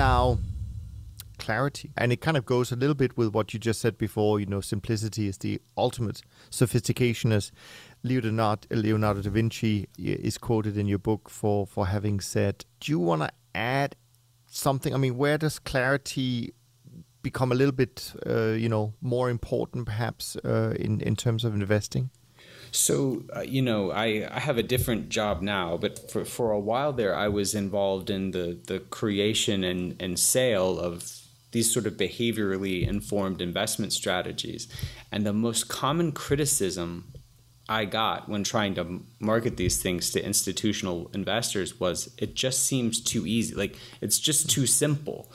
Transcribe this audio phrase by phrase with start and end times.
[0.00, 0.38] Now,
[1.36, 1.92] clarity.
[1.94, 4.40] And it kind of goes a little bit with what you just said before.
[4.40, 7.52] You know, simplicity is the ultimate sophistication, as
[8.02, 12.64] Leonardo, Leonardo da Vinci is quoted in your book for, for having said.
[12.80, 13.94] Do you want to add
[14.46, 14.94] something?
[14.94, 16.54] I mean, where does clarity
[17.20, 21.52] become a little bit, uh, you know, more important perhaps uh, in, in terms of
[21.52, 22.08] investing?
[22.72, 26.60] So, uh, you know, I, I have a different job now, but for, for a
[26.60, 31.20] while there, I was involved in the, the creation and, and sale of
[31.52, 34.68] these sort of behaviorally informed investment strategies.
[35.10, 37.12] And the most common criticism
[37.68, 43.00] I got when trying to market these things to institutional investors was it just seems
[43.00, 43.54] too easy.
[43.54, 45.30] Like, it's just too simple.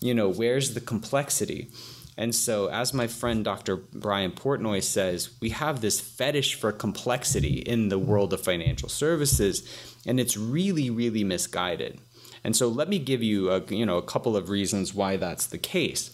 [0.00, 1.70] You know, where's the complexity?
[2.18, 3.76] And so, as my friend Dr.
[3.76, 9.62] Brian Portnoy says, we have this fetish for complexity in the world of financial services,
[10.04, 12.00] and it's really, really misguided.
[12.42, 15.46] And so, let me give you a, you know, a couple of reasons why that's
[15.46, 16.10] the case.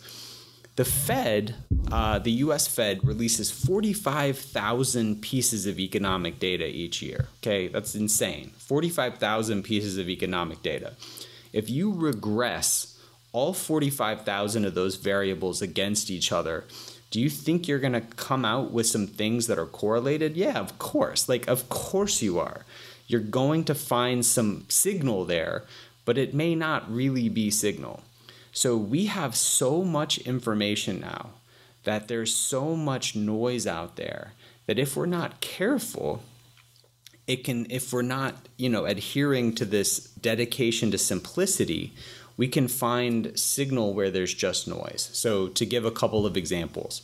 [0.77, 1.55] The Fed,
[1.91, 7.29] uh, the US Fed, releases 45,000 pieces of economic data each year.
[7.39, 8.53] Okay, that's insane.
[8.59, 10.93] 45,000 pieces of economic data.
[11.55, 12.94] If you regress
[13.35, 16.65] all 45,000 of those variables against each other,
[17.11, 20.37] do you think you're going to come out with some things that are correlated?
[20.37, 21.29] Yeah, of course.
[21.29, 22.65] Like, of course you are.
[23.07, 25.65] You're going to find some signal there,
[26.05, 28.03] but it may not really be signal.
[28.53, 31.31] So, we have so much information now
[31.83, 34.33] that there's so much noise out there
[34.67, 36.23] that if we're not careful,
[37.27, 41.93] it can, if we're not, you know, adhering to this dedication to simplicity,
[42.37, 45.11] we can find signal where there's just noise.
[45.13, 47.03] So to give a couple of examples,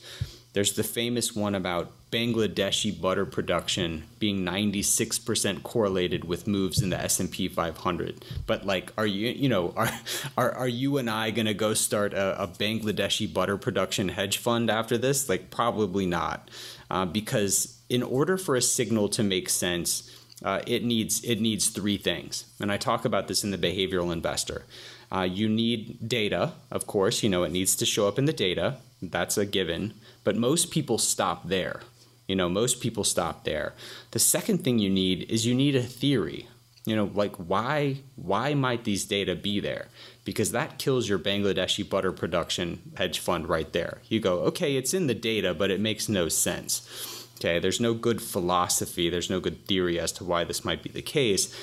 [0.53, 7.01] there's the famous one about Bangladeshi butter production being 96% correlated with moves in the
[7.01, 8.25] S&P 500.
[8.47, 9.91] But like are you you know are
[10.37, 14.39] are, are you and I going to go start a, a, Bangladeshi butter production hedge
[14.39, 15.29] fund after this?
[15.29, 16.51] Like probably not.
[16.91, 20.11] Uh, because in order for a signal to make sense,
[20.45, 22.45] uh, it needs it needs three things.
[22.61, 24.65] And I talk about this in the behavioral investor.
[25.13, 28.33] Uh, you need data, of course, you know, it needs to show up in the
[28.33, 28.77] data.
[29.03, 29.95] That's a given.
[30.23, 31.81] But most people stop there.
[32.29, 33.75] You know, most people stop there.
[34.13, 36.47] The second thing you need is you need a theory.
[36.87, 39.89] You know, like why why might these data be there?
[40.25, 43.99] Because that kills your Bangladeshi butter production hedge fund right there.
[44.09, 47.20] You go, okay, it's in the data, but it makes no sense.
[47.41, 50.91] Okay, there's no good philosophy, there's no good theory as to why this might be
[50.91, 51.55] the case.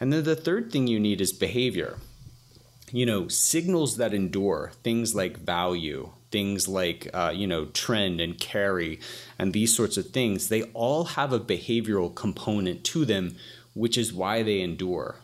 [0.00, 1.98] And then the third thing you need is behavior
[2.92, 8.38] you know, signals that endure, things like value, things like, uh, you know, trend and
[8.38, 9.00] carry,
[9.38, 13.36] and these sorts of things, they all have a behavioral component to them,
[13.74, 15.16] which is why they endure.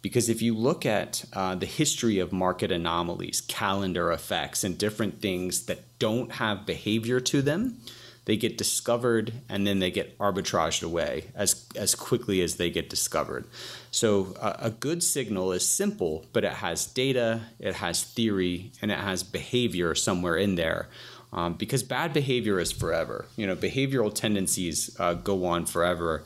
[0.00, 5.20] Because if you look at uh, the history of market anomalies, calendar effects, and different
[5.20, 7.78] things that don't have behavior to them,
[8.28, 12.90] they get discovered and then they get arbitraged away as, as quickly as they get
[12.90, 13.46] discovered.
[13.90, 18.92] So, uh, a good signal is simple, but it has data, it has theory, and
[18.92, 20.90] it has behavior somewhere in there.
[21.32, 23.24] Um, because bad behavior is forever.
[23.36, 26.22] You know, behavioral tendencies uh, go on forever.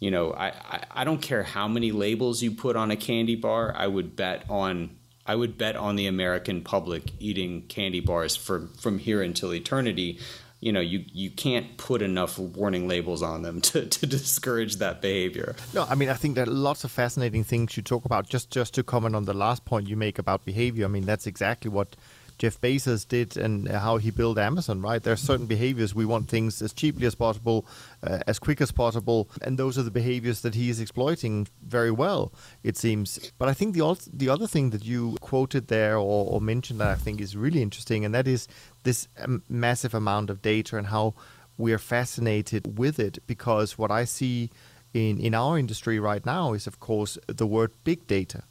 [0.00, 3.36] You know, I, I, I don't care how many labels you put on a candy
[3.36, 3.72] bar.
[3.76, 4.90] I would bet on
[5.28, 10.18] I would bet on the American public eating candy bars for from here until eternity
[10.60, 15.00] you know you you can't put enough warning labels on them to, to discourage that
[15.00, 15.54] behavior.
[15.74, 18.28] No i mean i think there are lots of fascinating things you talk about.
[18.28, 21.26] Just just to comment on the last point you make about behavior i mean that's
[21.26, 21.96] exactly what
[22.38, 25.02] Jeff Bezos did and how he built Amazon, right?
[25.02, 25.94] There are certain behaviors.
[25.94, 27.66] We want things as cheaply as possible,
[28.02, 31.90] uh, as quick as possible, and those are the behaviors that he is exploiting very
[31.90, 32.32] well,
[32.62, 33.32] it seems.
[33.38, 36.88] But I think the the other thing that you quoted there or, or mentioned that
[36.88, 38.48] I think is really interesting, and that is
[38.82, 41.14] this um, massive amount of data and how
[41.56, 43.18] we are fascinated with it.
[43.26, 44.50] Because what I see
[44.92, 48.42] in in our industry right now is, of course, the word big data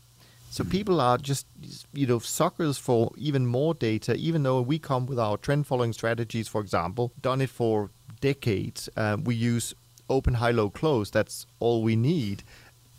[0.55, 1.47] so people are just,
[1.91, 5.91] you know, suckers for even more data, even though we come with our trend following
[5.91, 7.89] strategies, for example, done it for
[8.21, 8.87] decades.
[8.95, 9.75] Uh, we use
[10.09, 11.11] open, high, low, close.
[11.11, 12.43] That's all we need.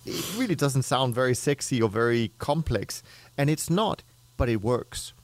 [0.05, 3.03] It really doesn't sound very sexy or very complex.
[3.39, 4.03] And it's not,
[4.37, 5.15] but it works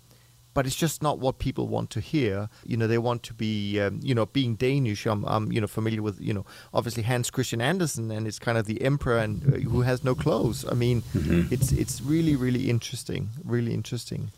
[0.54, 2.48] but it's just not what people want to hear.
[2.64, 5.06] You know, they want to be, um, you know, being Danish.
[5.06, 8.58] I'm, I'm, you know, familiar with, you know, obviously Hans Christian Andersen, and it's kind
[8.58, 10.64] of the emperor and uh, who has no clothes.
[10.70, 11.52] I mean, mm-hmm.
[11.52, 14.30] it's it's really really interesting, really interesting.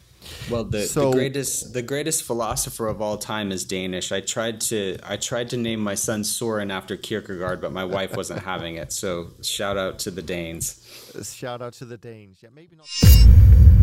[0.50, 4.12] Well, the, so, the greatest the greatest philosopher of all time is Danish.
[4.12, 8.16] I tried to I tried to name my son Soren after Kierkegaard, but my wife
[8.16, 8.92] wasn't having it.
[8.92, 10.80] So shout out to the Danes.
[11.22, 12.38] Shout out to the Danes.
[12.42, 13.73] Yeah, maybe not.